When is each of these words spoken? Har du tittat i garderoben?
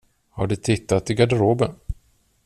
Har 0.29 0.47
du 0.47 0.55
tittat 0.55 1.09
i 1.09 1.13
garderoben? 1.13 1.75